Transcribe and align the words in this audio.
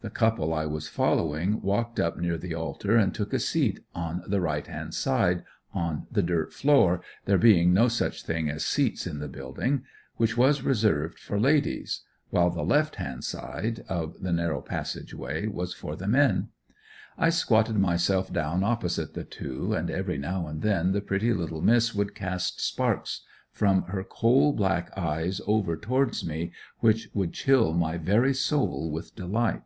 The 0.00 0.10
couple 0.10 0.54
I 0.54 0.64
was 0.64 0.86
following 0.86 1.60
walked 1.60 1.98
up 1.98 2.16
near 2.18 2.38
the 2.38 2.54
altar 2.54 2.96
and 2.96 3.12
took 3.12 3.32
a 3.32 3.40
seat 3.40 3.80
on 3.96 4.22
the 4.28 4.40
right 4.40 4.64
hand 4.64 4.94
side 4.94 5.42
on 5.74 6.06
the 6.08 6.22
dirt 6.22 6.52
floor, 6.52 7.02
there 7.24 7.36
being 7.36 7.74
no 7.74 7.88
such 7.88 8.22
thing 8.22 8.48
as 8.48 8.64
seats 8.64 9.08
in 9.08 9.18
the 9.18 9.26
building 9.26 9.82
which 10.16 10.36
was 10.36 10.62
reserved 10.62 11.18
for 11.18 11.36
ladies, 11.36 12.02
while 12.30 12.48
the 12.48 12.62
left 12.62 12.94
hand 12.94 13.24
side, 13.24 13.84
of 13.88 14.20
the 14.20 14.32
narrow 14.32 14.60
passage 14.62 15.14
way, 15.14 15.48
was 15.48 15.74
for 15.74 15.96
the 15.96 16.06
men. 16.06 16.50
I 17.18 17.30
squatted 17.30 17.74
myself 17.76 18.32
down 18.32 18.62
opposite 18.62 19.14
the 19.14 19.24
two, 19.24 19.74
and 19.74 19.90
every 19.90 20.16
now 20.16 20.46
and 20.46 20.62
then 20.62 20.92
the 20.92 21.00
pretty 21.00 21.34
little 21.34 21.60
miss 21.60 21.92
would 21.92 22.14
cast 22.14 22.60
sparks 22.60 23.22
from 23.50 23.82
her 23.86 24.04
coal 24.04 24.52
black 24.52 24.96
eyes 24.96 25.40
over 25.48 25.76
towards 25.76 26.24
me 26.24 26.52
which 26.78 27.08
would 27.14 27.32
chill 27.32 27.74
my 27.74 27.96
very 27.98 28.32
soul 28.32 28.92
with 28.92 29.16
delight. 29.16 29.62